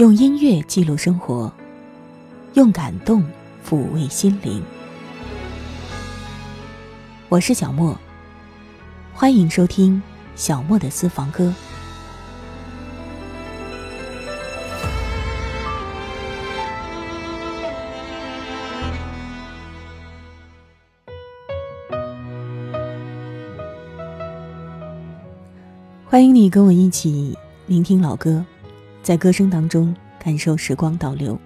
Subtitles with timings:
[0.00, 1.52] 用音乐记录生活，
[2.54, 3.22] 用感动
[3.62, 4.62] 抚慰心灵。
[7.28, 7.94] 我是小莫，
[9.12, 10.02] 欢迎收听
[10.34, 11.52] 小莫的私房歌。
[26.06, 27.36] 欢迎你跟我一起
[27.66, 28.42] 聆听老歌。
[29.02, 31.38] 在歌声当中感受时光倒流，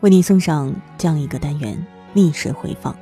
[0.00, 1.76] 为你送上这样一个单元
[2.14, 2.96] 历史回放。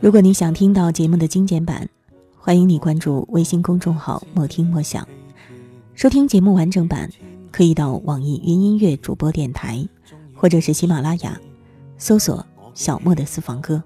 [0.00, 1.88] 如果你想听到节目的精简版，
[2.36, 5.06] 欢迎你关注微信公众号“莫听莫想”，
[5.94, 7.08] 收听节目完整版
[7.52, 9.86] 可以到网易云音乐主播电台，
[10.34, 11.40] 或者是喜马拉雅
[11.98, 13.80] 搜索“小莫的私房歌”。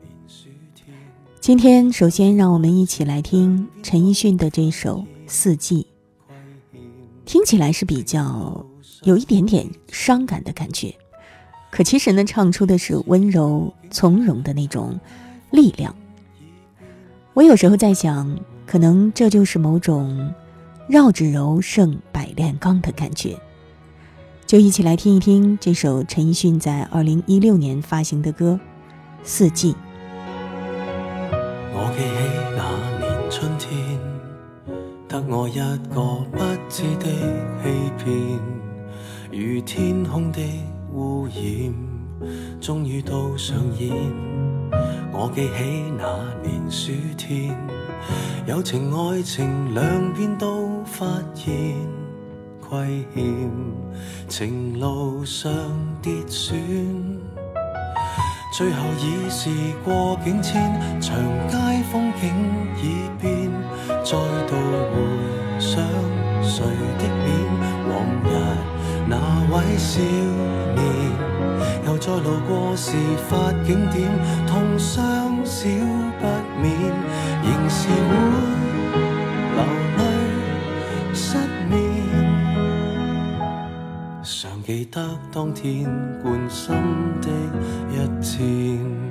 [1.39, 5.87] 今天首先让我们一起来听陈奕迅的这首《四季》。
[7.27, 8.65] 听起来是比较
[9.03, 10.95] 有一点点伤感的感觉，
[11.71, 14.99] 可其实呢，唱出的是温柔从容的那种
[15.51, 15.95] 力量。
[17.35, 20.33] 我有时候在想，可能这就是某种
[20.89, 23.37] 绕指柔胜百炼钢的感觉。
[24.47, 28.59] 就一起来听一听这首陈奕迅在二零一六年发行的歌
[29.25, 29.73] 《四季》。
[31.75, 32.07] 我记起
[32.57, 32.86] 那年春天。
[35.17, 37.07] 得我一个不知的
[37.63, 38.39] 欺骗，
[39.33, 40.41] 如天空的
[40.93, 43.91] 污染，终于都上演。
[45.13, 46.07] 我记起那
[46.47, 47.57] 年暑天，
[48.47, 51.55] 友情爱情两边都发现
[52.61, 53.51] 亏欠，
[54.29, 55.51] 情路上
[56.03, 56.55] 跌损，
[58.53, 59.49] 最后已是
[59.83, 61.17] 过境迁，长
[61.49, 61.57] 街
[61.91, 62.35] 风景
[69.57, 70.03] 位少
[70.75, 70.85] 年，
[71.87, 72.93] 又再路过事
[73.27, 74.07] 发景点，
[74.47, 75.67] 痛伤少
[76.21, 76.27] 不
[76.61, 76.71] 免，
[77.43, 78.13] 仍是会
[79.57, 79.59] 流
[79.97, 80.01] 泪
[81.15, 81.39] 失
[81.71, 81.75] 眠。
[84.23, 85.85] 常记得当天
[86.23, 86.75] 关心
[87.23, 87.29] 的
[87.91, 89.06] 一箭。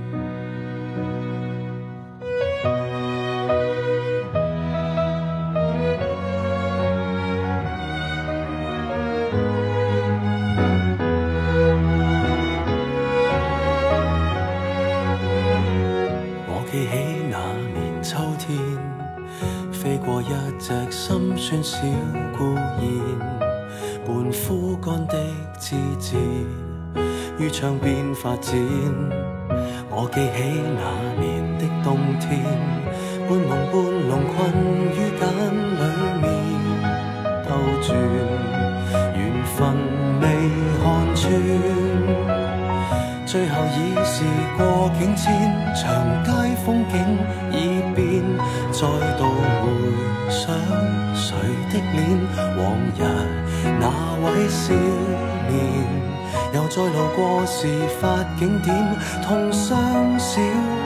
[57.16, 57.68] 过事
[58.02, 58.76] 发景点，
[59.24, 60.42] 痛伤少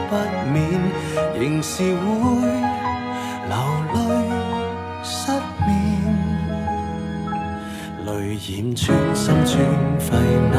[0.10, 0.16] 不
[0.54, 0.70] 免，
[1.34, 2.06] 仍是会
[3.48, 3.56] 流
[3.96, 4.00] 泪
[5.04, 5.32] 失
[5.66, 5.70] 眠，
[8.06, 9.56] 泪染穿心穿
[10.00, 10.08] 肺
[10.52, 10.56] 那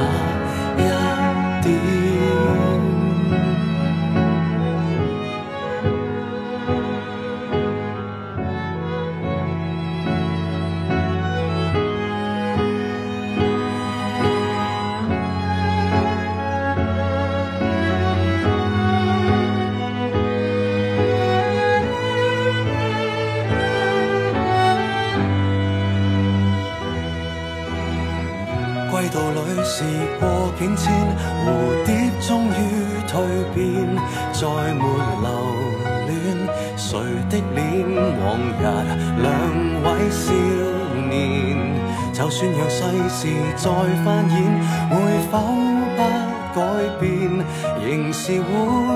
[48.30, 48.89] 你无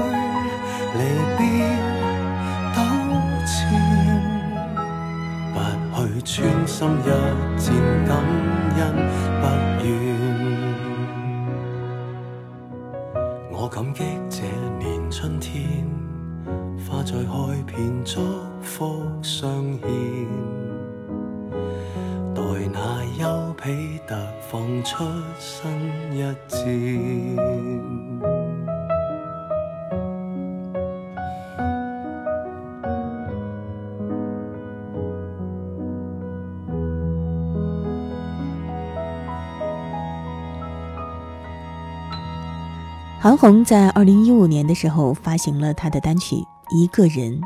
[43.34, 46.36] 韩红在二零一五年的时候发行了她的单曲
[46.72, 47.36] 《一个人》，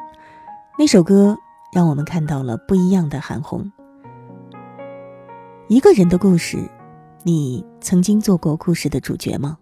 [0.78, 1.34] 那首歌
[1.72, 3.72] 让我们看到了不一样的韩红。
[5.66, 6.58] 一个人的故事，
[7.22, 9.56] 你曾经做过故事的主角吗？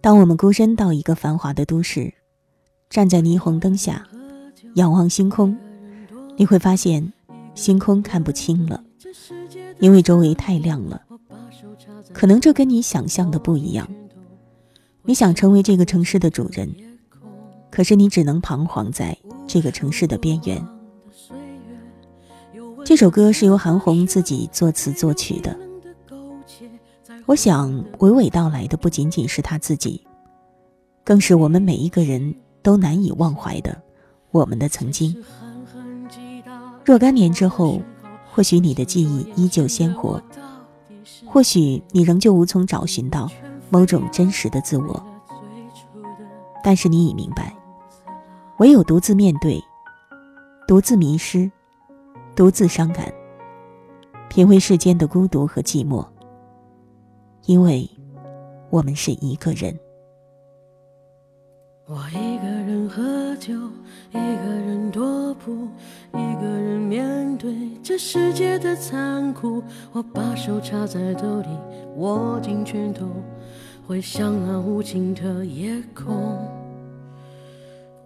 [0.00, 2.12] 当我们孤身到一个繁华的都市，
[2.90, 4.04] 站在霓虹灯下，
[4.74, 5.56] 仰望星空，
[6.36, 7.12] 你会发现
[7.54, 8.82] 星空看不清了，
[9.78, 11.02] 因为周围太亮了。
[12.12, 13.88] 可能这跟你想象的不一样。
[15.06, 16.74] 你想成为这个城市的主人，
[17.70, 19.14] 可是你只能彷徨在
[19.46, 20.66] 这个城市的边缘。
[22.86, 25.54] 这首歌是由韩红自己作词作曲的。
[27.26, 30.02] 我想娓娓道来的不仅仅是他自己，
[31.04, 33.78] 更是我们每一个人都难以忘怀的
[34.30, 35.14] 我们的曾经。
[36.82, 37.82] 若干年之后，
[38.32, 40.22] 或许你的记忆依旧鲜活，
[41.26, 43.30] 或许你仍旧无从找寻到
[43.74, 45.04] 某种真实的自我，
[46.62, 47.52] 但是你已明白，
[48.58, 49.60] 唯有独自面对，
[50.68, 51.50] 独自迷失。
[52.36, 53.12] 独自伤感，
[54.28, 56.06] 品味世间的孤独和寂寞，
[57.46, 57.90] 因为
[58.70, 59.76] 我们是一个人。
[61.86, 63.02] 我一个人喝
[63.36, 63.52] 酒，
[64.10, 65.68] 一个人踱步，
[66.12, 69.60] 一个人面对这世界的残酷。
[69.92, 71.48] 我把手插在兜里，
[71.96, 73.06] 握紧拳头，
[73.86, 76.38] 回想那无尽的夜空。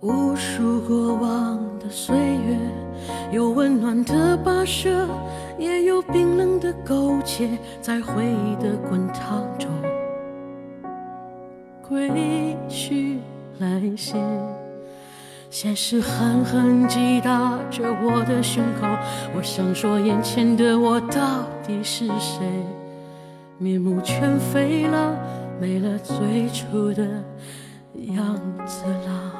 [0.01, 2.59] 无数过往的岁月，
[3.31, 5.07] 有温暖的跋涉，
[5.57, 7.49] 也有冰冷的苟且，
[7.81, 9.71] 在回忆的滚烫中，
[11.89, 13.19] 归去
[13.59, 14.17] 来兮。
[15.49, 18.89] 现实狠狠击打着我的胸口，
[19.37, 22.45] 我想说，眼前的我到底是谁？
[23.59, 25.17] 面目全非了，
[25.61, 27.05] 没了最初的
[28.15, 29.39] 样子了。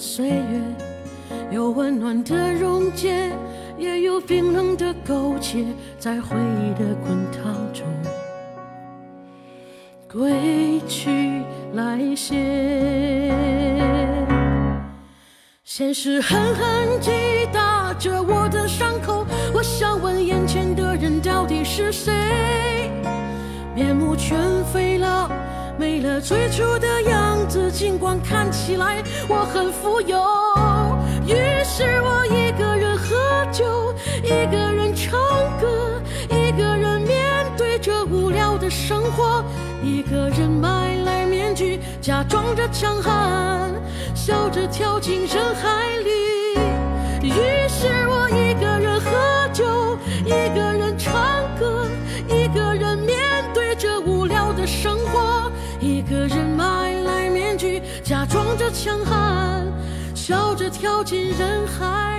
[0.00, 0.62] 岁月
[1.50, 3.30] 有温暖的溶解，
[3.80, 5.64] 也有冰冷的苟且，
[5.98, 7.86] 在回忆的滚烫中
[10.12, 11.10] 归去
[11.72, 12.36] 来兮。
[15.64, 17.10] 现实狠狠击
[17.50, 19.24] 打着我的伤口，
[19.54, 22.12] 我想问眼前的人到底是谁？
[23.74, 24.38] 面目全
[24.70, 25.30] 非了。
[25.78, 30.20] 没了最初的样子，尽管看起来我很富有。
[31.24, 31.34] 于
[31.64, 32.89] 是我一个人
[33.52, 33.92] 就，
[34.22, 35.18] 一个人唱
[35.60, 36.00] 歌，
[36.30, 39.44] 一个人面对着无聊的生活，
[39.82, 43.70] 一个人买来面具，假装着强悍，
[44.14, 46.10] 笑着跳进人海里。
[47.22, 47.32] 于
[47.68, 51.12] 是我一个人喝酒，一个人唱
[51.58, 51.86] 歌，
[52.28, 53.18] 一个人面
[53.52, 55.50] 对着无聊的生活。
[55.80, 59.66] 一个人买来面具，假装着强悍，
[60.14, 62.09] 笑着跳进人海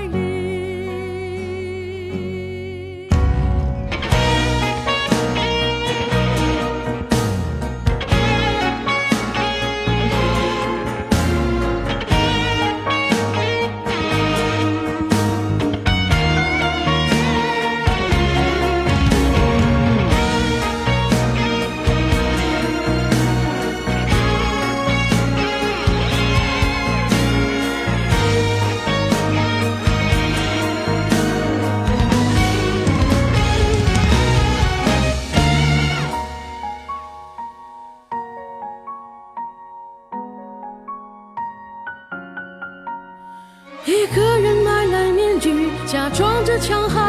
[45.92, 47.01] 假装着强悍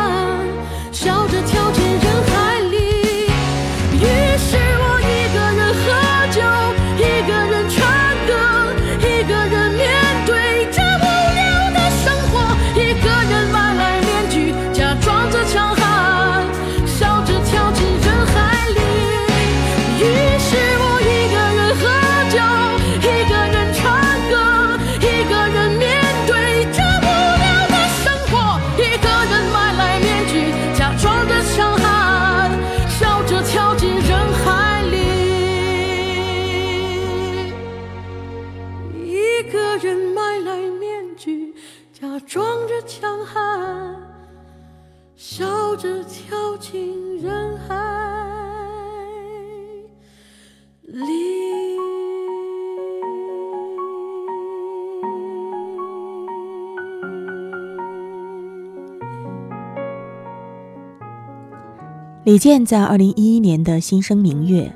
[62.33, 64.75] 李健在二零一一年的新生明月，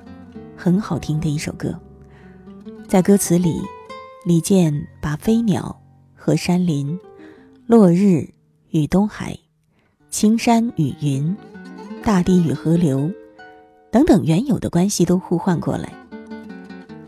[0.54, 1.74] 很好听的一首歌。
[2.86, 3.62] 在歌词里，
[4.26, 5.74] 李健把飞鸟
[6.14, 7.00] 和山林、
[7.66, 8.28] 落日
[8.68, 9.34] 与东海、
[10.10, 11.34] 青山与云、
[12.02, 13.10] 大地与河流
[13.90, 15.90] 等等原有的关系都互换过来。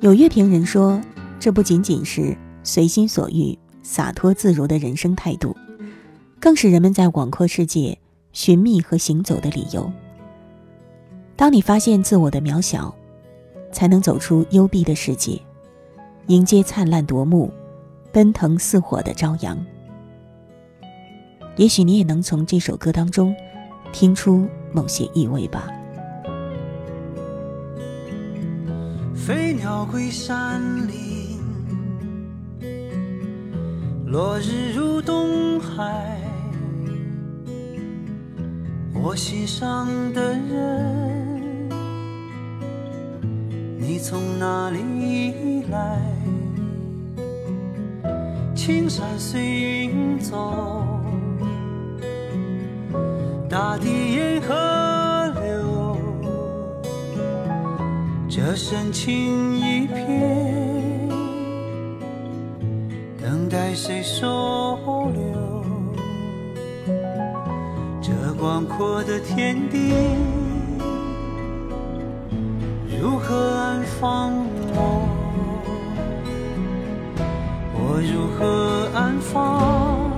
[0.01, 0.99] 有乐评人说，
[1.39, 5.55] 这不仅仅是随心所欲、洒脱自如的人生态度，
[6.41, 7.99] 更是人们在广阔世界
[8.33, 9.93] 寻觅和行走的理由。
[11.39, 12.93] 当你发现自我的渺小，
[13.71, 15.41] 才能走出幽闭的世界，
[16.27, 17.49] 迎接灿烂夺目、
[18.11, 19.57] 奔腾似火的朝阳。
[21.55, 23.33] 也许你也能从这首歌当中
[23.93, 25.69] 听出某些意味吧。
[29.15, 31.39] 飞鸟归山林，
[34.07, 36.21] 落日入东海。
[38.93, 41.28] 我心上的人。
[43.99, 45.99] 你从哪里来？
[48.55, 50.87] 青山随云走，
[53.51, 54.55] 大地沿河
[55.43, 55.97] 流，
[58.29, 61.09] 这深情一片，
[63.21, 64.79] 等待谁收
[65.13, 65.65] 留？
[68.01, 69.93] 这广阔的天地。
[73.01, 73.58] 如何
[74.01, 74.33] 放
[74.77, 75.09] 我？
[77.75, 80.13] 我如何安放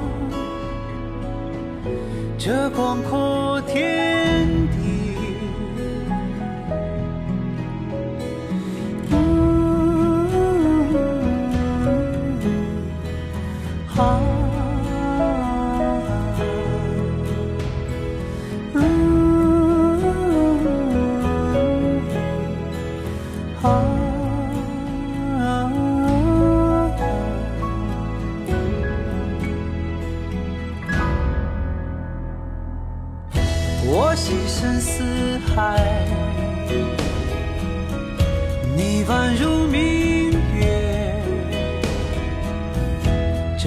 [2.37, 4.10] 这广阔天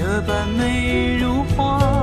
[0.04, 2.03] 这般美如画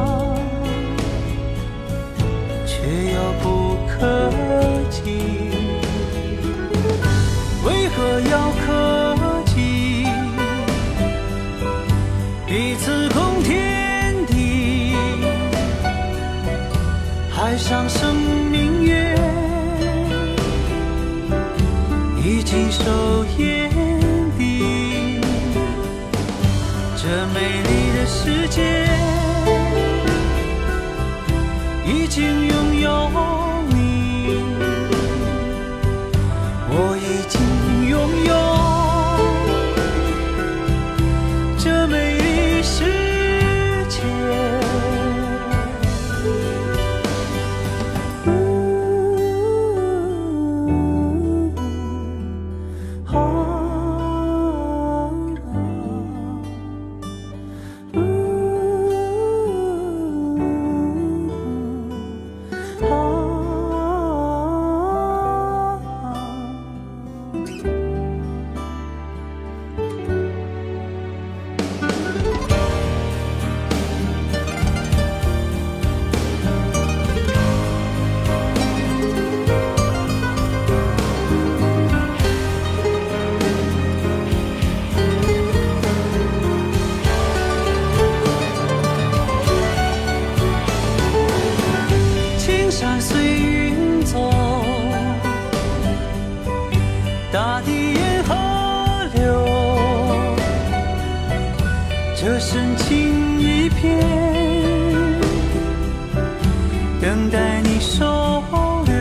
[107.63, 108.43] 你收
[108.87, 108.95] 留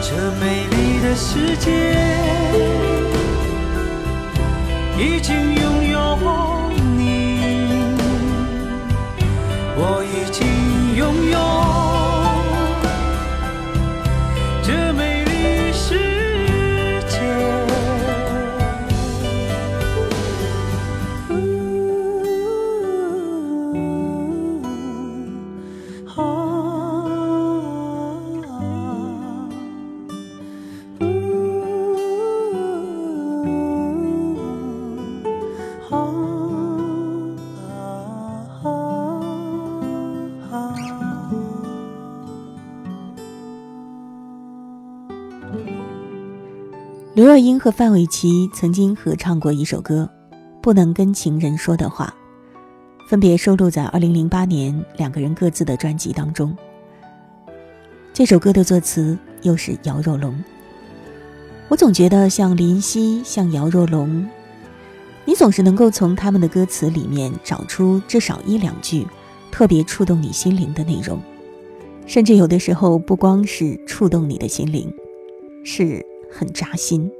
[0.00, 1.70] 这美丽的世界，
[4.98, 5.61] 已经。
[47.32, 50.06] 刘若英和范玮琪曾经合唱过一首歌
[50.60, 52.14] 《不能跟情人说的话》，
[53.08, 56.54] 分别收录在2008年两个人各自的专辑当中。
[58.12, 60.44] 这首歌的作词又是姚若龙。
[61.68, 64.28] 我总觉得像林夕、像姚若龙，
[65.24, 69.06] 你总是能够从他们的歌词里面找出至少一两句
[69.50, 71.18] 特别触动你心灵的内容，
[72.06, 74.92] 甚至有的时候不光是触动你的心灵，
[75.64, 77.10] 是很扎心。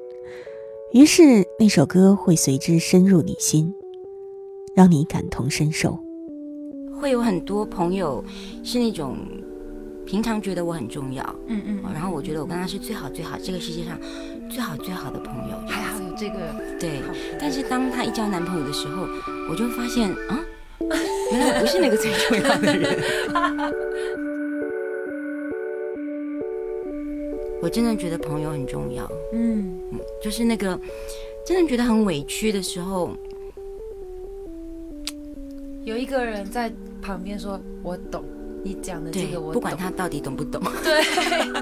[0.92, 3.72] 于是那首歌会随之深入你心，
[4.74, 5.98] 让你感同身受。
[7.00, 8.22] 会有很多朋友
[8.62, 9.16] 是那种。
[10.04, 13.96] 平常觉得我很重要，嗯嗯，然后我觉得我跟他是最好最好这个世界上
[14.50, 17.00] 最好最好的朋友，还好有这个对。
[17.40, 19.06] 但是当他一交男朋友的时候，
[19.48, 20.44] 我就发现啊，
[21.30, 22.98] 原来我不是那个最重要的人。
[27.62, 30.78] 我真的觉得朋友很重要，嗯嗯，就是那个
[31.46, 33.16] 真的觉得很委屈的时候，
[35.84, 38.24] 有一个人在旁边说：“我懂。”
[38.64, 41.02] 你讲的这个，我不管他到底懂不懂， 对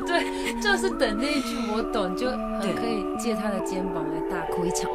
[0.06, 4.90] 对，就是等那一句我懂，就很可以借他的肩膀来大哭一场。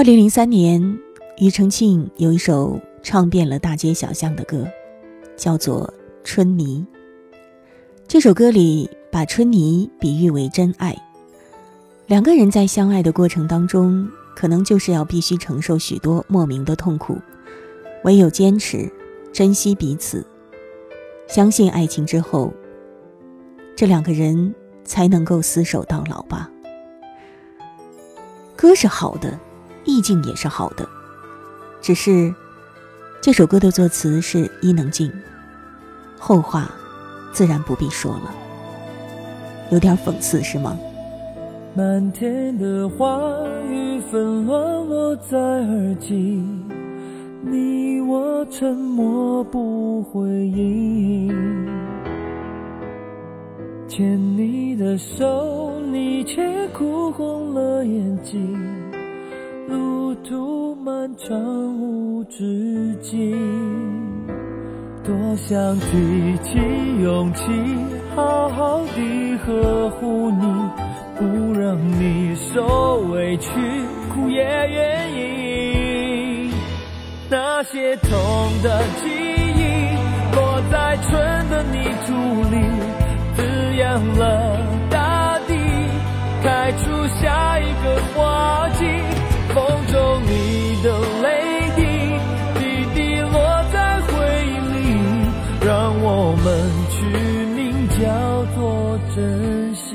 [0.00, 0.98] 二零零三年，
[1.36, 4.66] 庾澄庆有一首唱遍了大街小巷的歌，
[5.36, 5.86] 叫做
[6.24, 6.86] 《春泥》。
[8.08, 10.96] 这首歌里把春泥比喻为真爱，
[12.06, 17.18] 两个人在相爱的过程当中，可能就是要必须承受许多莫名的痛苦，
[18.04, 18.90] 唯有坚持，
[19.34, 20.26] 珍惜彼此，
[21.28, 22.50] 相信爱情之后，
[23.76, 26.50] 这两个人才能够厮守到老吧。
[28.56, 29.38] 歌是好的，
[29.84, 30.88] 意境也是好的，
[31.80, 32.34] 只是
[33.20, 35.10] 这首歌的作词是伊能静，
[36.18, 36.70] 后话
[37.32, 38.34] 自然不必说了，
[39.70, 40.78] 有点讽刺是吗？
[41.74, 43.18] 满天的花
[43.68, 46.42] 雨纷乱落在耳际，
[47.42, 51.28] 你我沉默不回应，
[53.88, 55.70] 牵你的手。
[55.92, 58.56] 你却哭红了眼睛，
[59.70, 61.38] 路途漫长
[61.78, 63.38] 无止境，
[65.04, 66.58] 多想提起
[67.00, 67.44] 勇气，
[68.16, 70.42] 好好的呵护你，
[71.16, 73.48] 不让你受委屈，
[74.12, 76.52] 哭也愿意。
[77.30, 78.10] 那些痛
[78.64, 79.08] 的记
[79.54, 79.94] 忆，
[80.34, 82.12] 落在春的泥土
[82.50, 82.56] 里，
[83.36, 84.58] 滋养了
[84.90, 85.54] 大地。
[86.42, 88.86] 开出下一个花季，
[89.90, 91.26] 风中你的泪
[91.76, 91.82] 滴，
[92.58, 92.60] 滴
[92.94, 93.34] 滴落
[93.72, 94.08] 在回
[94.46, 94.78] 忆里，
[95.66, 96.06] 让我
[96.44, 96.46] 们
[96.90, 96.96] 取
[97.56, 97.58] 名
[97.98, 97.98] 叫
[98.54, 99.88] 做珍惜。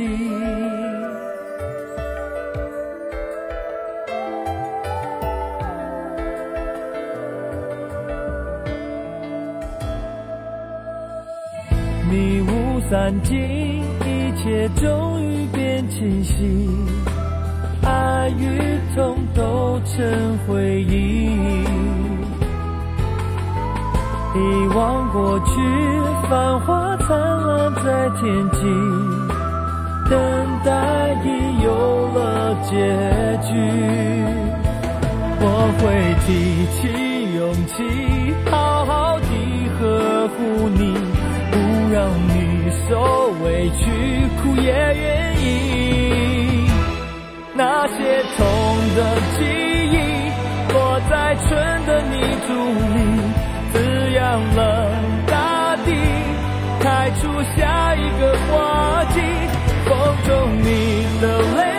[12.10, 13.34] 迷雾散尽，
[14.06, 15.66] 一切终于变。
[15.88, 16.68] 清晰，
[17.84, 21.28] 爱与痛都成回忆。
[24.34, 24.38] 遗
[24.74, 25.52] 忘过去，
[26.30, 28.62] 繁华灿烂在天际，
[30.10, 30.18] 等
[30.64, 30.72] 待
[31.26, 31.68] 已有
[32.14, 32.72] 了结
[33.46, 33.52] 局。
[35.42, 35.44] 我
[35.78, 35.84] 会
[36.26, 36.28] 提
[36.72, 36.80] 起
[37.36, 37.76] 勇气，
[38.50, 39.28] 好好的
[39.78, 39.84] 呵
[40.30, 40.96] 护你，
[41.52, 41.54] 不
[41.94, 41.96] 让
[42.30, 42.90] 你受
[43.44, 43.84] 委屈，
[44.42, 45.04] 哭也愿
[45.42, 45.44] 意。
[47.58, 48.46] 那些痛
[48.98, 49.46] 的记
[49.90, 49.96] 忆，
[50.74, 52.52] 落在春的泥土
[52.94, 53.00] 里，
[53.72, 54.22] 滋养
[54.56, 54.92] 了
[55.26, 55.96] 大地，
[56.82, 59.22] 开出下一个花季。
[59.86, 60.30] 风中
[60.64, 60.68] 你
[61.22, 61.24] 的
[61.56, 61.75] 泪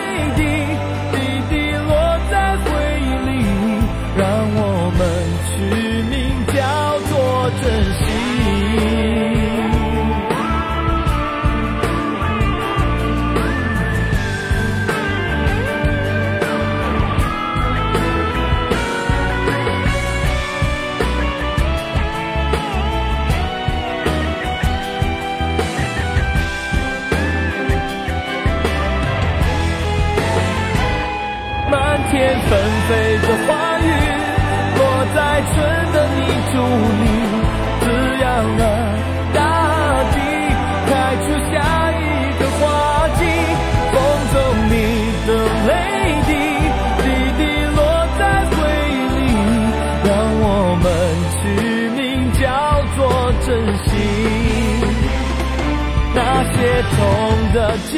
[57.57, 57.97] 的记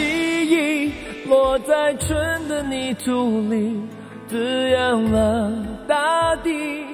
[0.48, 0.92] 忆
[1.28, 3.76] 落在春的泥土里，
[4.28, 5.52] 滋养了
[5.88, 6.84] 大地，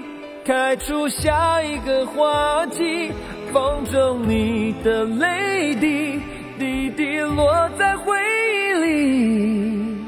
[0.46, 3.12] 开出下一个花季。
[3.52, 6.18] 风中你的泪滴，
[6.58, 8.16] 滴滴落在回
[8.48, 9.98] 忆里，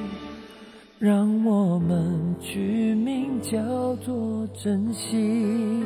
[0.99, 3.59] 让我们取名叫
[3.97, 5.85] 做珍惜。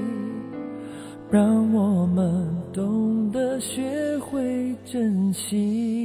[1.33, 3.83] 让我们懂得学
[4.21, 6.00] 会珍惜。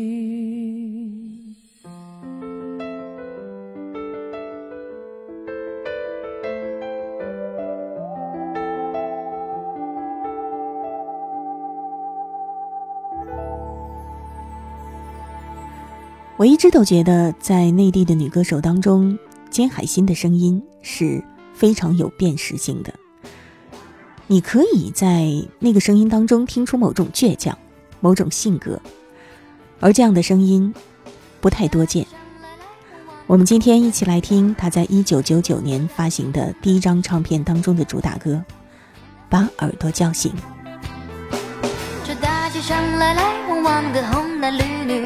[16.38, 19.18] 我一直都觉得，在内地的女歌手当中，
[19.50, 22.94] 金海心的声音是非常有辨识性的。
[24.28, 27.58] 你可以在那个声音当中听出某种倔强，
[28.02, 28.82] 某种性格，
[29.80, 30.74] 而这样的声音
[31.40, 32.06] 不太多见。
[33.28, 38.34] 我们今天一起来听她在一九九九年发行的第一张唱片当中的主打歌
[39.30, 40.34] 《把耳朵叫醒》。
[42.04, 45.06] 这大街上来来往往的红男绿女，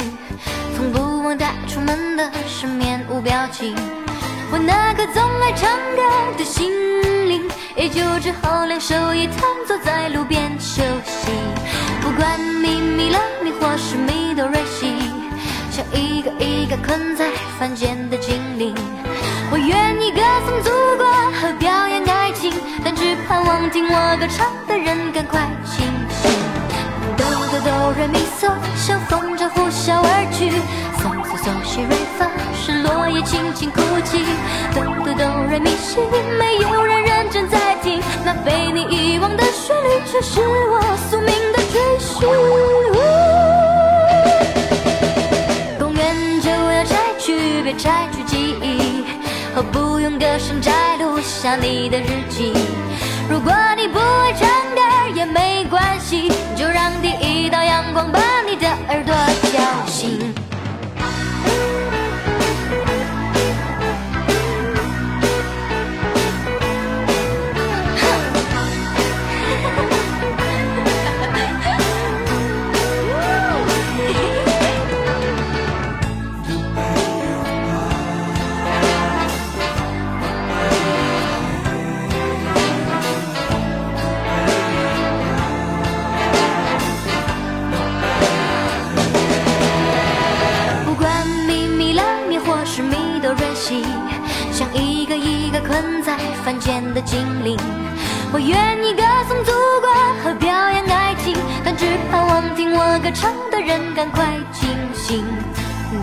[1.30, 3.76] 从不忘带出门的是面无表情。
[4.52, 6.02] 我那个总爱唱歌
[6.36, 6.72] 的心
[7.30, 8.02] 灵，也就。
[8.20, 11.32] 只好两手一摊，坐在路边休息。
[12.02, 14.92] 不管咪咪啦咪或是咪哆瑞西，
[15.72, 18.76] 像一个一个困在凡间的精灵。
[19.52, 21.06] 我愿意歌颂祖国
[21.40, 22.52] 和表演爱情，
[22.84, 26.32] 但只盼望听我歌唱的人赶快清醒。
[27.16, 30.52] 哆哆哆瑞咪嗦，像风筝呼啸而去。
[31.40, 34.20] 嗦西瑞发，是落叶轻轻哭泣。
[34.74, 36.00] 哆哆哆瑞咪西，
[36.38, 42.28] 没有人认真在听，那被你遗忘的旋律，却是我宿命的追寻。
[45.80, 49.06] 公园就要拆去，别拆去记忆。
[49.56, 52.54] 我不用歌声摘录下你的日记。
[53.30, 54.82] 如果你不会唱歌
[55.16, 59.16] 也没关系，就让第一道阳光把你的耳朵
[59.54, 60.29] 叫醒。
[95.80, 97.58] 一个困在凡间的精灵。
[98.34, 99.90] 我愿意歌颂祖国
[100.24, 105.26] 和表扬爱情，但只盼望听我歌唱的人赶快清醒。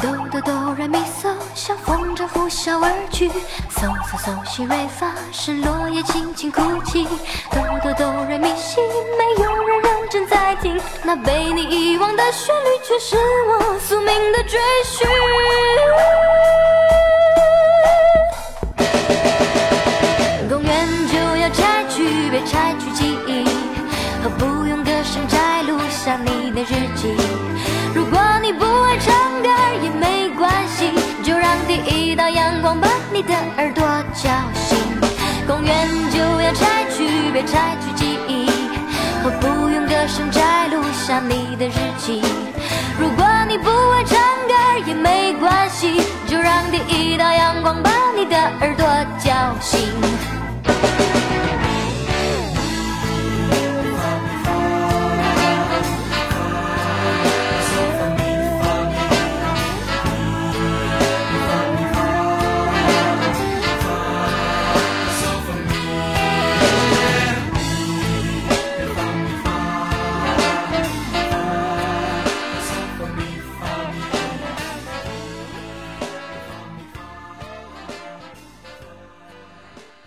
[0.00, 3.28] 哆哆哆来咪嗦，像风筝呼啸而去。
[3.28, 7.06] 嗦嗦嗦西瑞发，是落叶轻轻哭泣。
[7.50, 13.16] 哆哆哆来咪西，没有人认真在听，那被你遗忘的旋律，却是
[13.48, 15.06] 我宿命的追寻。
[26.07, 27.16] 下你的日记。
[27.92, 29.49] 如果你不会唱歌
[29.83, 30.88] 也没关系，
[31.25, 34.79] 就让第一道阳光把你的耳朵叫醒。
[35.49, 38.49] 公园就要拆去，别拆去记忆，
[39.25, 42.23] 和不用歌声摘录下你的日记。
[43.01, 44.16] 如果你不会唱
[44.47, 44.55] 歌
[44.87, 48.87] 也没关系，就让第一道阳光把你的耳朵
[49.19, 49.81] 叫醒。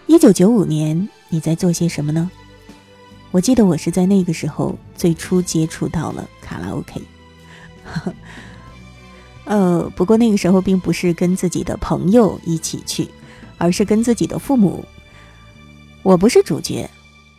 [0.10, 2.32] 一九九五年，你在做些什么呢？
[3.30, 7.00] 我记得我是在那个时候最初接触到了卡拉 OK。
[9.45, 13.08] 呃，不过那个时候并不是跟自己的朋友一起去，
[13.60, 14.84] 而是跟自己的父母。
[16.02, 16.89] 我不是主角，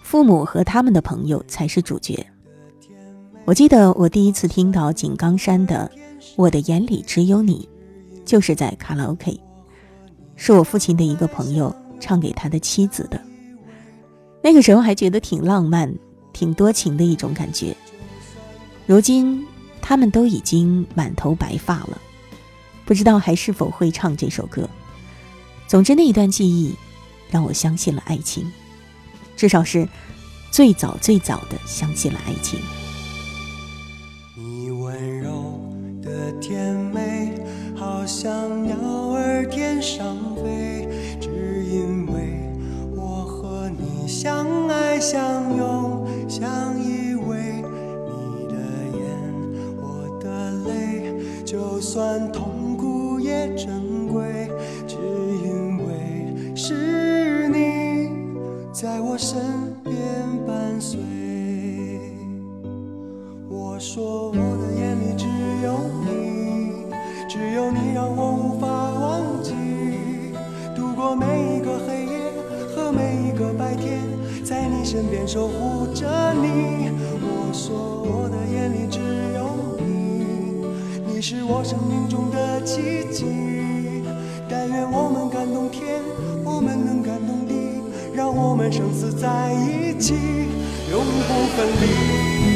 [0.04, 2.24] 父母和他们的朋友才是主角。
[3.46, 5.90] 我记得我第一次听到井冈山的
[6.37, 7.68] 《我的眼里只有你》，
[8.24, 9.40] 就是在卡拉 OK，
[10.37, 13.20] 是我父亲的一个朋友唱给他的妻子的。
[14.42, 15.94] 那个时候还觉得挺浪漫、
[16.32, 17.76] 挺多情的一种感觉。
[18.86, 19.46] 如今
[19.80, 22.00] 他们都已经满头白发了，
[22.84, 24.68] 不知道还是否会唱这首歌。
[25.68, 26.74] 总之那一段记忆
[27.30, 28.50] 让我相信了爱情，
[29.36, 29.86] 至少是
[30.50, 32.58] 最早最早的相信了爱情。
[34.34, 35.60] 你温柔
[36.02, 37.34] 的甜美，
[37.76, 38.74] 好像鸟
[39.12, 40.79] 儿天上飞，
[44.22, 47.64] 相爱相拥，相依偎。
[48.04, 48.54] 你的
[48.92, 49.00] 眼，
[49.80, 54.50] 我的泪，就算痛苦也珍贵，
[54.87, 54.98] 只
[55.42, 58.20] 因为是你
[58.74, 59.40] 在我身
[59.83, 59.96] 边
[60.46, 61.00] 伴随。
[63.48, 65.24] 我说我的眼里只
[65.64, 66.85] 有你，
[67.26, 69.54] 只有你让我无法忘记。
[70.76, 71.60] 度过每一
[74.50, 76.90] 在你身边守护着你。
[77.22, 78.98] 我说我的眼里只
[79.32, 80.66] 有你，
[81.06, 83.26] 你是我生命中的奇迹。
[84.48, 86.02] 但愿我们感动天，
[86.44, 87.80] 我们能感动地，
[88.12, 90.14] 让我们生死在一起，
[90.90, 92.49] 永不分离。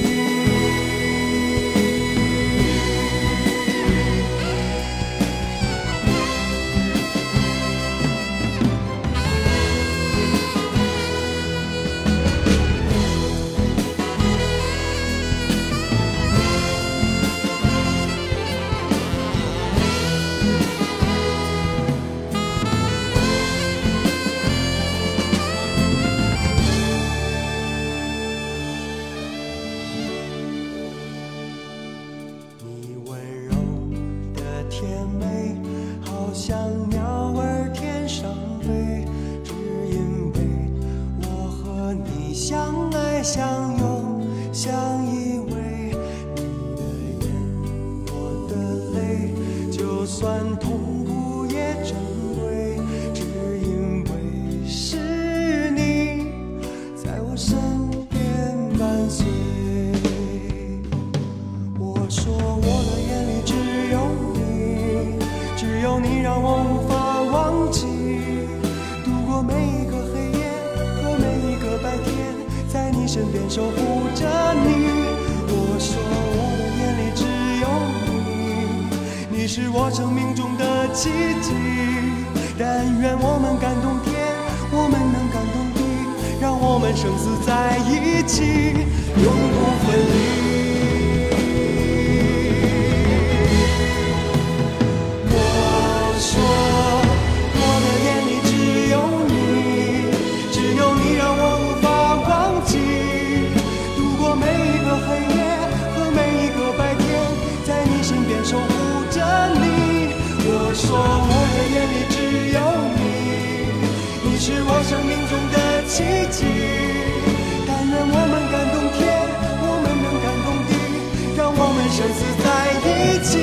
[121.94, 122.46] 生死在
[122.83, 123.38] 一起。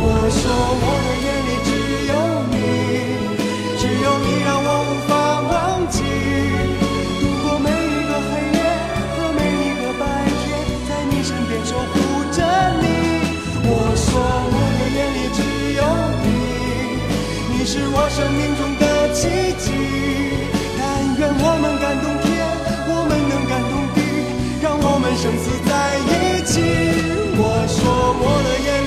[0.00, 0.40] 我说
[0.80, 1.70] 我的眼里只
[2.08, 2.12] 有
[2.48, 2.56] 你，
[3.76, 5.12] 只有你让我无法
[5.44, 6.00] 忘记。
[7.20, 8.58] 度过每一个黑夜
[9.12, 10.02] 和每一个白
[10.40, 10.56] 天，
[10.88, 11.92] 在你身边守护
[12.32, 12.40] 着
[12.80, 12.84] 你。
[13.68, 15.38] 我说我的眼里只
[15.76, 15.84] 有
[16.24, 16.26] 你，
[17.52, 19.28] 你是我生命中的奇
[19.60, 19.68] 迹。
[20.80, 20.80] 但
[21.18, 22.40] 愿我们感动天，
[22.88, 24.00] 我们能感动地，
[24.62, 25.95] 让我们生死在。
[27.88, 28.85] 我说我的眼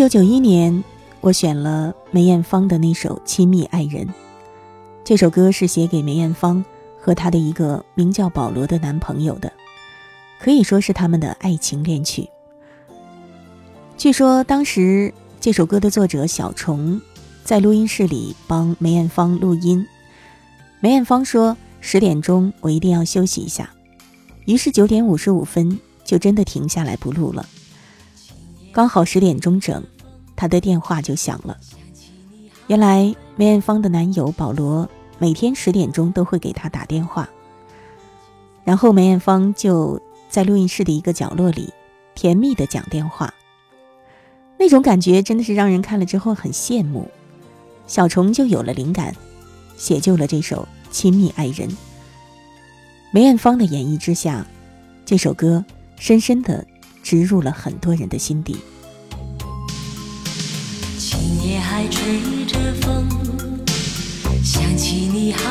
[0.00, 0.82] 九九一年，
[1.20, 4.06] 我选了梅艳芳的那首《亲密爱人》。
[5.04, 6.64] 这首歌是写给梅艳芳
[6.98, 9.52] 和她的一个名叫保罗的男朋友的，
[10.40, 12.26] 可以说是他们的爱情恋曲。
[13.98, 16.98] 据说当时这首歌的作者小虫
[17.44, 19.86] 在录音室里帮梅艳芳录音，
[20.80, 23.68] 梅艳芳说十点钟我一定要休息一下，
[24.46, 27.46] 于是九点五十五分就真的停下来不录了。
[28.72, 29.82] 刚好十点钟整，
[30.36, 31.56] 她的电话就响了。
[32.68, 37.28] 原来梅艳芳的男友保罗每天十点钟都会给她打电话，
[38.64, 41.72] 然后梅艳芳就在录音室的一个角落里
[42.14, 43.34] 甜蜜的讲电话。
[44.56, 47.08] 那种感觉真的是让人看了之后很羡慕。
[47.86, 49.16] 小虫就有了灵感，
[49.76, 51.68] 写就了这首《亲密爱人》。
[53.10, 54.46] 梅艳芳的演绎之下，
[55.04, 55.64] 这首歌
[55.96, 56.64] 深深的
[57.10, 58.56] 植入了很多人的心底。
[60.96, 63.04] 今夜还吹着风，
[64.44, 65.42] 想起你好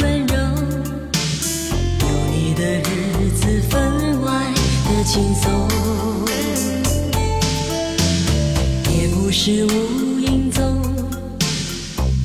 [0.00, 0.34] 温柔，
[2.00, 4.52] 有你的日子分外
[4.88, 5.68] 的轻松，
[8.92, 10.82] 也不是无影踪，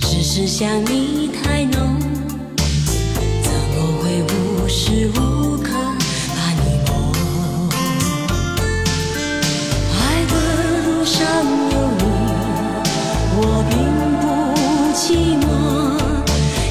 [0.01, 1.99] 只是想你太浓，
[3.43, 5.28] 怎么会无时无
[11.19, 12.03] 上有你。
[13.35, 13.71] 我并
[14.21, 14.23] 不
[14.95, 15.03] 寂
[15.43, 15.45] 寞，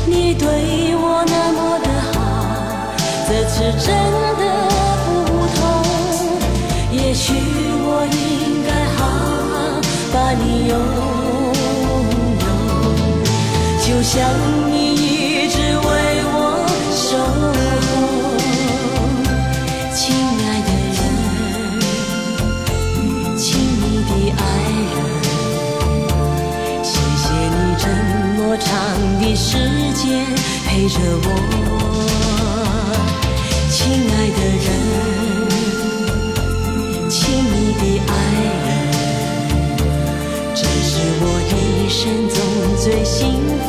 [0.06, 0.42] 你对
[0.96, 2.16] 我那么的好，
[3.28, 3.86] 这次真
[4.40, 4.42] 的
[5.04, 5.08] 不
[5.54, 5.60] 同。
[6.90, 8.16] 也许我应
[8.66, 8.98] 该好
[9.52, 9.54] 好
[10.12, 11.00] 把你拥有，
[13.84, 14.16] 就像
[30.88, 31.28] 着我，
[33.70, 33.76] 亲
[34.10, 34.68] 爱的人，
[37.10, 38.10] 亲密的爱
[38.64, 38.68] 人，
[40.54, 41.52] 这是我一
[41.90, 42.36] 生中
[42.82, 43.16] 最兴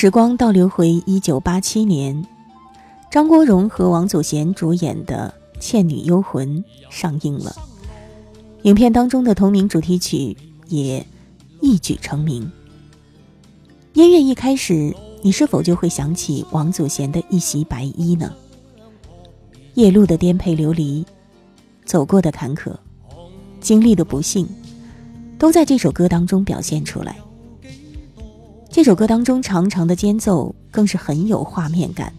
[0.00, 2.24] 时光倒流回一九八七年，
[3.10, 7.54] 张国荣和王祖贤主演的《倩女幽魂》上映了，
[8.62, 10.34] 影片当中的同名主题曲
[10.68, 11.06] 也
[11.60, 12.50] 一举成名。
[13.92, 18.32] 音乐一开始，你是否就会想起王祖贤的一袭白衣呢？
[19.74, 21.04] 夜路的颠沛流离，
[21.84, 22.74] 走过的坎坷，
[23.60, 24.48] 经历的不幸，
[25.38, 27.18] 都在这首歌当中表现出来。
[28.72, 32.14] 这首歌当中长长的间奏更是很有画面感，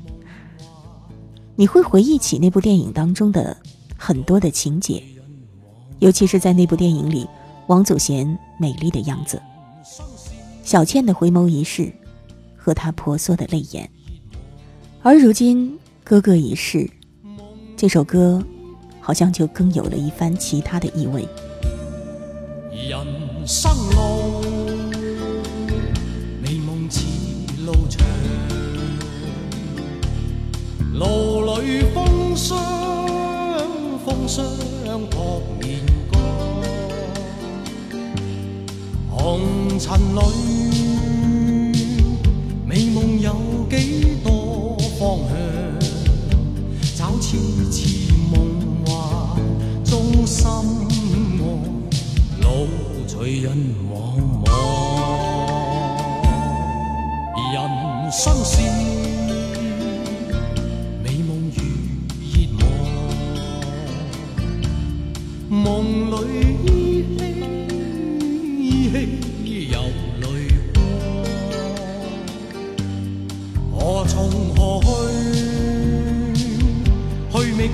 [1.55, 3.55] 你会回忆起那部电影当中的
[3.97, 5.01] 很多的情节，
[5.99, 7.25] 尤其是在那部电影里，
[7.67, 9.41] 王祖贤美丽的样子，
[10.61, 11.89] 小倩的回眸一视，
[12.57, 13.89] 和她婆娑的泪眼。
[15.01, 16.87] 而如今哥哥已逝，
[17.77, 18.43] 这首歌
[18.99, 21.25] 好像就更有了一番其他的意味。
[22.73, 24.60] 人生路，
[30.93, 32.57] 路里风霜，
[34.05, 34.45] 风霜
[35.09, 35.79] 扑面
[36.11, 36.21] 干，
[39.09, 39.39] 红
[39.79, 40.19] 尘里，
[42.65, 43.33] 美梦有
[43.69, 45.33] 几多方向？
[46.97, 47.37] 找次
[47.71, 48.35] 次梦
[48.85, 48.91] 幻
[49.85, 51.41] 中心爱。
[52.41, 52.67] 路
[53.07, 53.57] 随人
[53.89, 54.51] 茫茫，
[57.53, 58.61] 人生是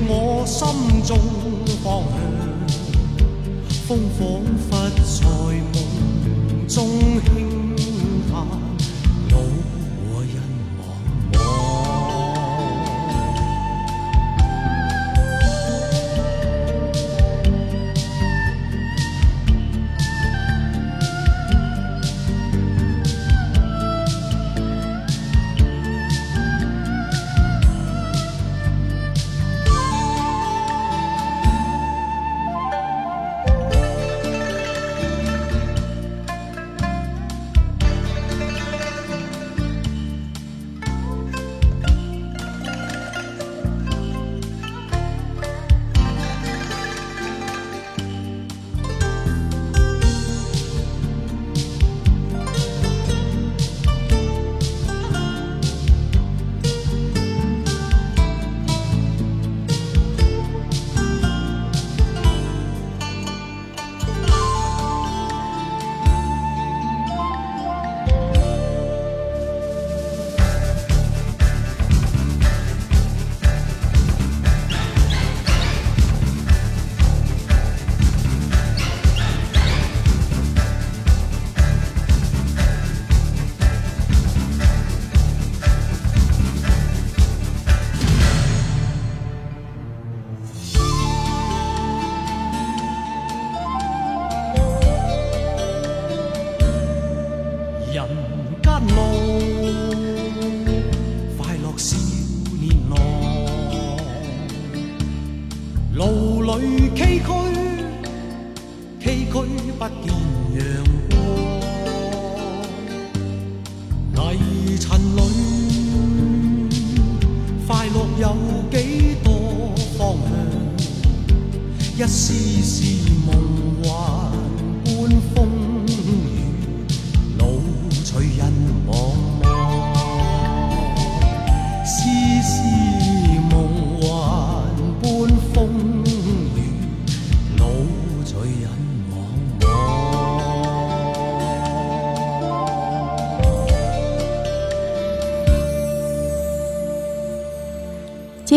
[0.10, 0.68] 我心
[1.04, 1.18] 中
[1.84, 2.16] 方向。
[3.88, 5.18] 风仿佛在
[5.74, 6.78] 梦中
[7.26, 7.47] 轻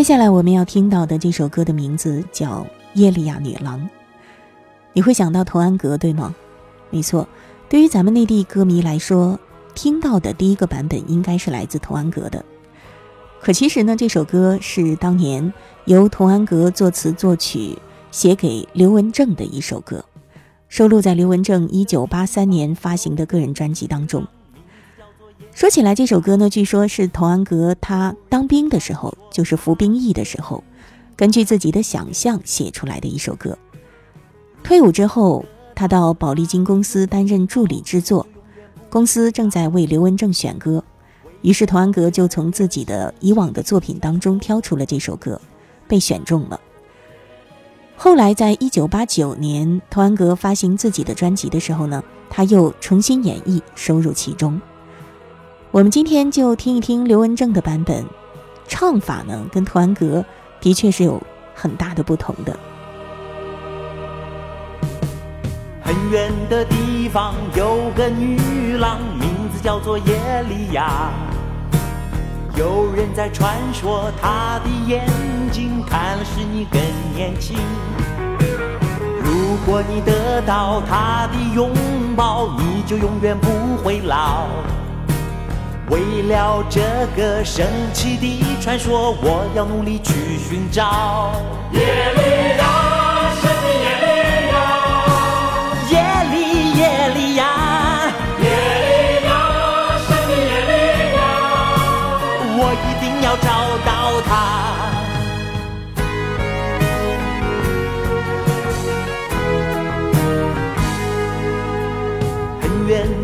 [0.01, 2.61] 接下来我们要听到的这首歌的名字叫
[2.95, 3.79] 《耶利亚女郎》，
[4.95, 6.35] 你会想到童安格对吗？
[6.89, 7.29] 没错，
[7.69, 9.39] 对于咱们内地歌迷来说，
[9.75, 12.43] 听到的第一个版本应该是来自童安格的。
[13.43, 15.53] 可其实呢，这首歌是当年
[15.85, 17.77] 由童安格作词作曲，
[18.11, 20.03] 写给刘文正的一首歌，
[20.71, 24.27] 收录在刘文正1983年发行的个人专辑当中。
[25.53, 30.63] 说起来，这首歌呢，据说是童安格他当兵的时候，就是服兵役的时候，
[31.17, 33.59] 根据自己的想象写出来的一首歌。
[34.63, 38.27] 退伍之后，他到宝丽金公司担任助理制作，
[38.89, 40.83] 公司正在为刘文正选歌，
[41.43, 45.41] 于是童安格就从自己的以往的作品当中挑出了这首歌，
[45.89, 46.61] 被选中了。
[47.97, 54.59] 后来，在一九八九年，童安格发行自己的专辑的时候呢，他又重新演绎，收入其中。
[55.73, 58.05] 我们今天就听一听刘文正的版本，
[58.67, 60.25] 唱法呢跟童安格
[60.61, 61.23] 的确是有
[61.55, 62.59] 很大的不同的。
[65.81, 71.13] 很远的地方有个女郎，名字叫做耶利亚。
[72.57, 75.07] 有人在传说，她的眼
[75.53, 76.81] 睛看了使你更
[77.15, 77.57] 年轻。
[79.23, 81.71] 如果你得到她的拥
[82.17, 84.49] 抱，你就永远不会老。
[85.91, 86.81] 为了这
[87.17, 91.33] 个神奇的传说，我要努力去寻找。
[91.73, 91.81] 耶
[92.15, 92.21] 利
[92.59, 92.63] 亚，
[93.35, 94.07] 神的耶利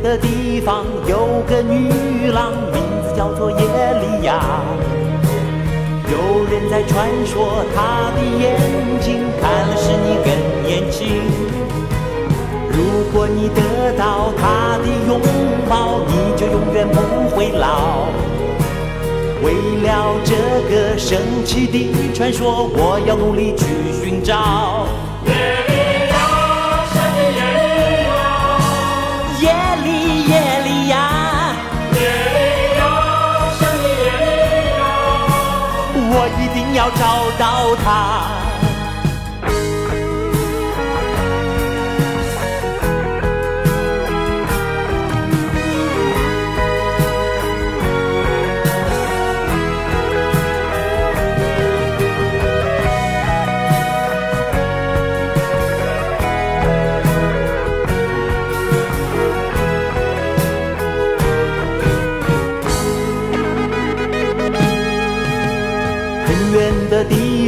[0.06, 4.40] 的地方有个女郎，名字叫做耶利亚。
[6.08, 8.56] 有人在传说，她的眼
[9.00, 10.30] 睛看了使你更
[10.62, 11.22] 年轻。
[12.70, 15.20] 如果你得到她的拥
[15.68, 18.06] 抱，你就永远不会老。
[19.42, 20.36] 为了这
[20.70, 23.66] 个神奇的传说，我要努力去
[24.04, 24.86] 寻找。
[36.76, 38.45] 要找到他。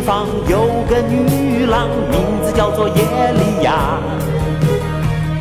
[0.09, 2.95] 方有个女郎，名字叫做耶
[3.35, 4.01] 利亚。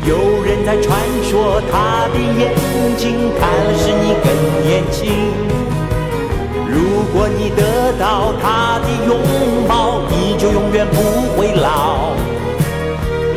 [0.06, 2.52] 有人在传说，她的眼
[2.98, 4.28] 睛看了使你更
[4.68, 5.08] 年轻。
[6.68, 9.16] 如果你得到她的拥
[9.66, 11.00] 抱，你就永远不
[11.34, 12.10] 会老。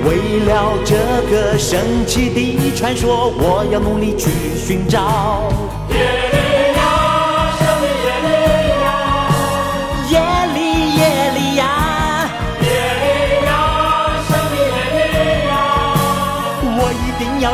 [0.04, 0.98] 为了这
[1.32, 5.71] 个神奇的传说，我要努力去寻找。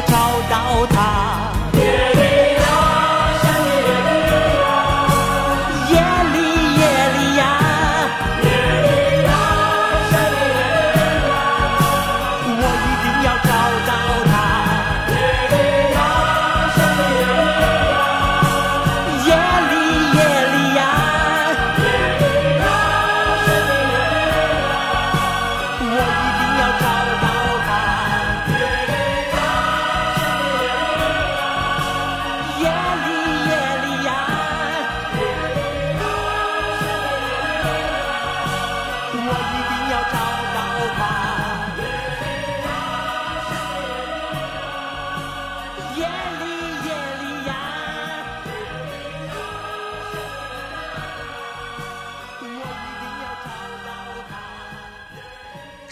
[0.08, 0.37] 定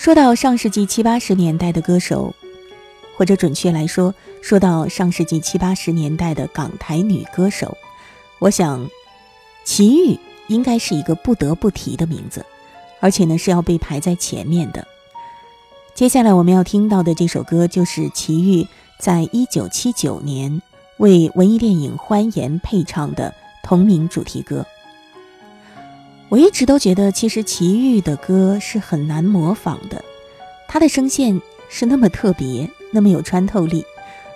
[0.05, 2.35] 说到上世纪七八十年代的歌手，
[3.17, 7.75] 或者准确来说，说到上世纪七八十年代的港台女歌手，
[8.37, 8.87] 我想，
[9.63, 12.45] 齐豫应该是一个不得不提的名字，
[12.99, 14.85] 而且呢是要被排在前面的。
[15.95, 18.67] 接下来我们要听到的这首歌，就是齐豫
[18.99, 20.61] 在一九七九年
[20.97, 23.33] 为文艺电影《欢颜》配唱的
[23.63, 24.67] 同名主题歌。
[26.29, 30.03] 我一直都觉得，其实齐豫的歌是很难模仿的，
[30.67, 33.85] 她的声线是那么特别，那么有穿透力，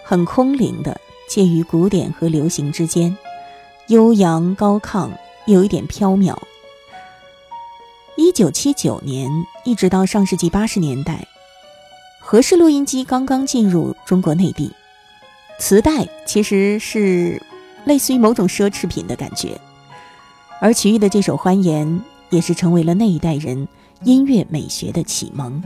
[0.03, 3.17] 很空灵的，介于古典和流行之间，
[3.87, 5.09] 悠扬高亢，
[5.45, 6.37] 有一点飘渺。
[8.15, 9.31] 一九七九年，
[9.65, 11.25] 一直到上世纪八十年代。
[12.19, 14.71] 合适录音机刚刚进入中国内地，
[15.57, 17.41] 磁带其实是
[17.85, 19.59] 类似于某种奢侈品的感觉，
[20.59, 21.87] 而齐豫的这首《欢颜》
[22.29, 23.67] 也是成为了那一代人
[24.03, 25.61] 音乐美学的启蒙。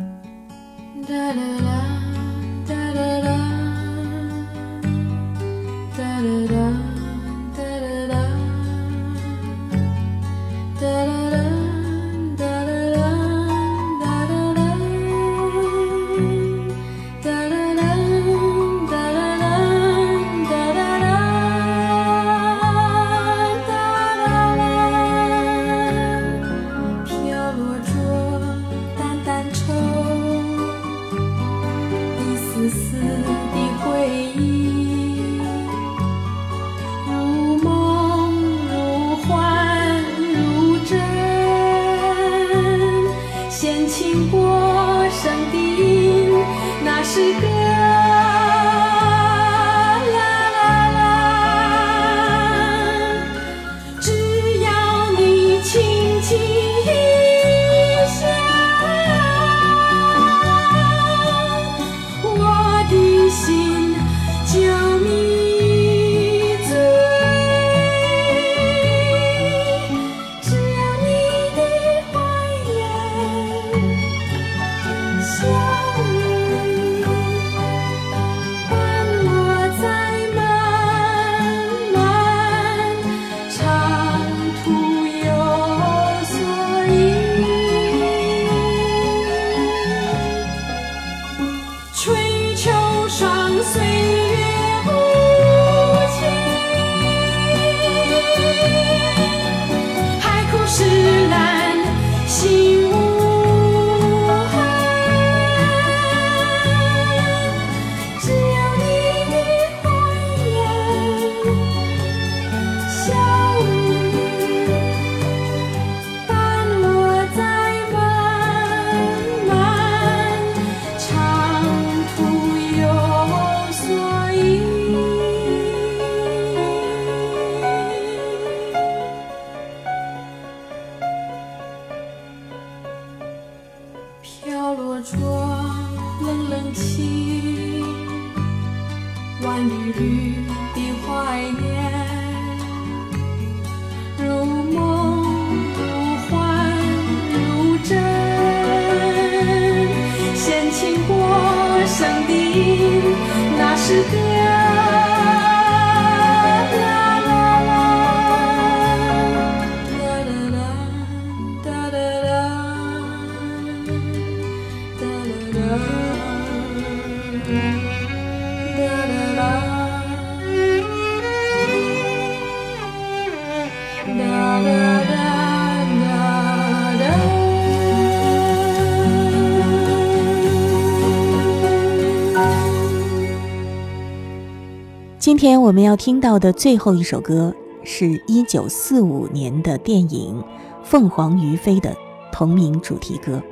[185.44, 190.42] 今天我们要听到的最后一首歌，是一九四五年的电影
[190.86, 191.94] 《凤凰于飞》的
[192.32, 193.44] 同名主题歌。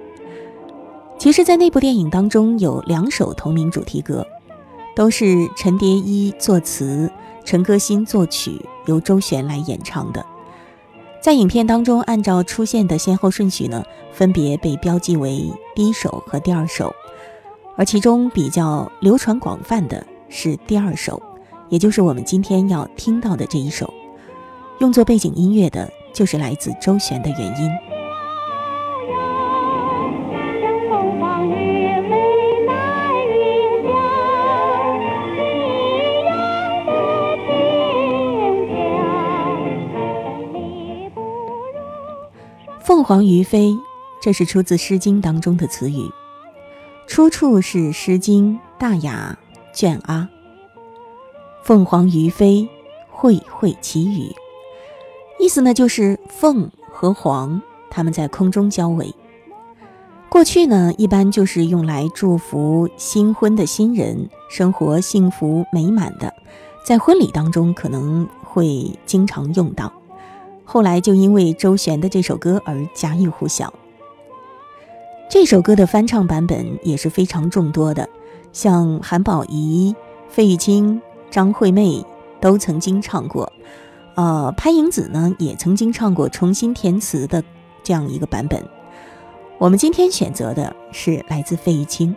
[1.17, 4.25] 其实，在那部电影当中，有两首同名主题歌，
[4.95, 7.11] 都是陈蝶衣作词、
[7.43, 10.25] 陈歌辛作曲，由周璇来演唱的。
[11.21, 13.83] 在影片当中，按照出现的先后顺序呢，
[14.13, 16.95] 分别被标记为第一首和第二首，
[17.75, 21.21] 而其中比较流传广泛的是第二首。
[21.71, 23.91] 也就是我们今天要听到的这一首，
[24.79, 27.71] 用作背景音乐的，就是来自周璇的原因。
[42.83, 43.73] 凤凰于飞，
[44.21, 46.11] 这是出自《诗经》当中的词语，
[47.07, 49.37] 出处是《诗经·大雅·
[49.79, 50.27] 卷阿》。
[51.63, 52.67] 凤凰于飞，
[53.09, 54.33] 会会其羽。
[55.39, 59.13] 意思呢，就是凤和凰它们在空中交尾。
[60.29, 66.33] 过去呢，一般就是用来祝福新婚的新人生活幸福美满的，
[66.85, 69.91] 在婚礼当中可能会经常用到。
[70.63, 73.73] 后来就因为周璇的这首歌而家喻户晓。
[75.29, 78.07] 这首歌的翻唱版本也是非常众多的，
[78.53, 79.93] 像韩宝仪、
[80.29, 81.01] 费玉清、
[81.31, 82.05] 张惠妹
[82.39, 83.51] 都曾经唱过，
[84.15, 87.41] 呃，潘迎紫呢也曾经唱过重新填词的
[87.81, 88.63] 这样一个版本。
[89.57, 92.15] 我们今天选择的是来自费玉清。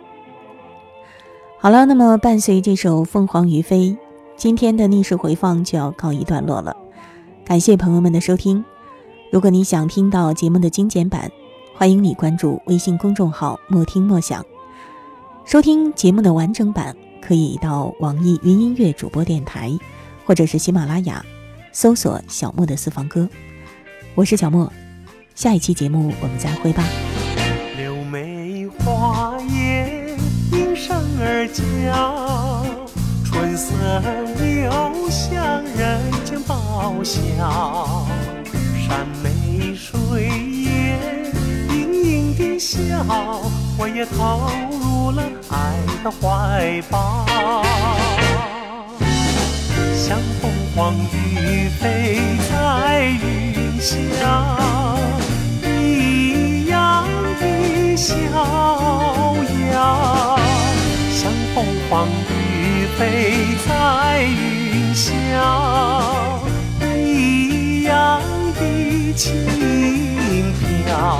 [1.57, 3.89] 好了，那么伴随这首《凤凰于飞》，
[4.35, 6.75] 今天的逆时回放就要告一段落了。
[7.45, 8.63] 感谢朋友们的收听。
[9.31, 11.31] 如果你想听到节目的精简版，
[11.73, 14.45] 欢迎你关注微信公众号“莫听莫想”。
[15.45, 16.95] 收听节目的完整版，
[17.27, 19.75] 可以到网易云音乐主播电台，
[20.25, 21.25] 或者是喜马拉雅，
[21.71, 23.27] 搜索“小莫的私房歌”。
[24.13, 24.71] 我是小莫，
[25.33, 26.83] 下一期节目我们再会吧。
[27.77, 30.15] 柳梅花叶
[30.51, 32.63] 应声而叫，
[33.25, 33.73] 春色
[34.39, 38.05] 留香人间报晓。
[38.87, 40.99] 山眉水眼
[41.71, 43.03] 盈盈的笑，
[43.79, 47.23] 我也投入了爱的怀抱。
[49.95, 53.93] 像凤凰于飞在云霄，
[55.63, 57.05] 一样
[57.39, 58.11] 的逍
[59.73, 60.39] 遥。
[61.11, 65.05] 像凤凰于飞在云霄，
[66.81, 68.19] 一样
[68.55, 69.13] 的。
[69.15, 69.31] 轻
[70.59, 71.17] 飘，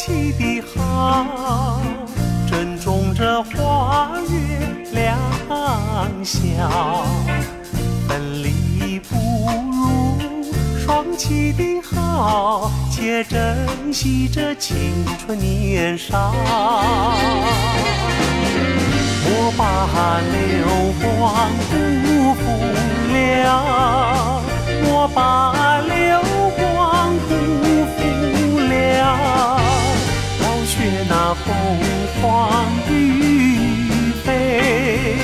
[0.00, 1.78] 双栖的好，
[2.50, 4.32] 珍重这花月
[4.92, 5.18] 良
[6.24, 7.04] 宵。
[8.08, 9.14] 分离不
[9.70, 16.32] 如双栖的好，且珍惜这青春年少。
[19.22, 22.40] 莫把流光辜负。
[23.12, 24.40] 了，
[24.82, 26.19] 莫把流
[31.70, 31.78] 凤
[32.20, 35.14] 凰于飞，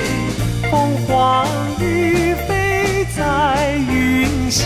[0.70, 1.44] 凤凰
[1.80, 4.62] 于飞在云霄。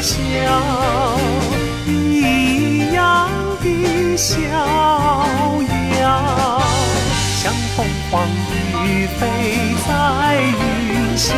[0.00, 0.16] 笑
[1.86, 3.28] 一样
[3.62, 4.40] 的逍
[6.00, 6.62] 遥，
[7.42, 8.12] 像凤凰
[8.82, 9.20] 于飞
[9.86, 9.90] 在
[10.40, 10.58] 云
[11.18, 11.28] 霄，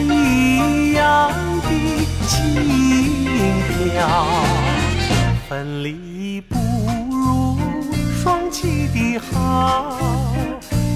[0.00, 1.00] 一样
[1.60, 1.68] 的
[2.26, 2.32] 轻
[3.68, 4.08] 飘。
[5.46, 6.54] 分离不
[7.10, 7.58] 如
[8.22, 9.98] 双栖的好，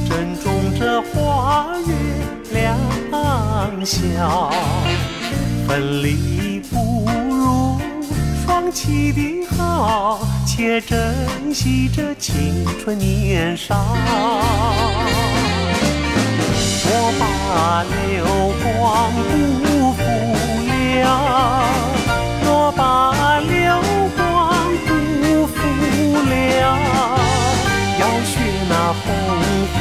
[0.09, 0.11] 珍
[0.43, 0.45] 重
[0.79, 1.93] 这花月
[2.53, 2.79] 良
[3.85, 4.51] 宵。
[5.67, 7.79] 分离不如
[8.45, 13.75] 放弃的好，且珍惜这青春年少。
[16.85, 18.25] 我把流
[18.63, 19.13] 光
[19.63, 20.01] 辜负
[21.01, 21.03] 了，
[22.45, 22.81] 莫把
[23.41, 23.51] 流
[24.17, 24.21] 光
[24.87, 24.91] 辜
[25.47, 25.57] 负
[26.29, 26.33] 了，
[27.99, 28.33] 要学
[28.69, 29.05] 那凤